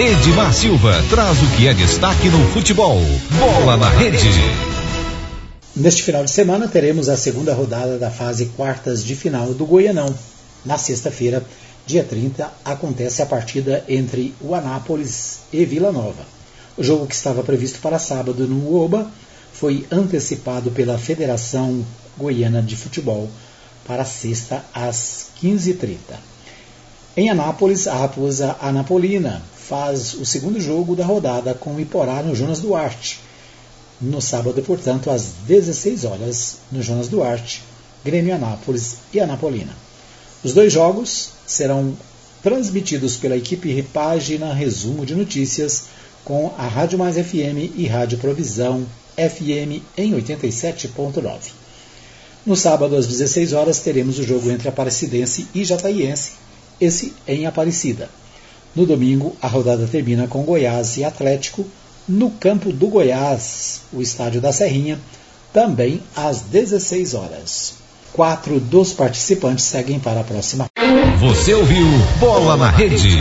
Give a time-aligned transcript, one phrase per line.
[0.00, 2.96] Edmar Silva traz o que é destaque no futebol.
[3.38, 4.30] Bola na rede.
[5.76, 10.14] Neste final de semana teremos a segunda rodada da fase quartas de final do Goianão.
[10.64, 11.44] Na sexta-feira,
[11.84, 16.24] dia 30, acontece a partida entre o Anápolis e Vila Nova.
[16.78, 19.06] O jogo que estava previsto para sábado no Uoba
[19.52, 21.84] foi antecipado pela Federação
[22.16, 23.28] Goiana de Futebol
[23.86, 25.98] para sexta às 15h30.
[27.18, 32.34] Em Anápolis, a Raposa Anapolina faz o segundo jogo da rodada com o Iporá no
[32.34, 33.20] Jonas Duarte.
[34.00, 37.62] No sábado, portanto, às 16 horas, no Jonas Duarte,
[38.04, 39.72] Grêmio Anápolis e Anapolina.
[40.42, 41.96] Os dois jogos serão
[42.42, 45.84] transmitidos pela equipe Página Resumo de Notícias
[46.24, 48.84] com a Rádio Mais FM e Rádio Provisão
[49.16, 51.52] FM em 87.9.
[52.44, 56.32] No sábado, às 16 horas, teremos o jogo entre Aparecidense e Jataiense,
[56.80, 58.08] esse em Aparecida.
[58.74, 61.66] No domingo, a rodada termina com Goiás e Atlético,
[62.08, 64.98] no campo do Goiás, o estádio da Serrinha,
[65.52, 67.74] também às 16 horas.
[68.12, 70.66] Quatro dos participantes seguem para a próxima.
[71.20, 71.86] Você ouviu
[72.18, 73.18] Bola na Rede.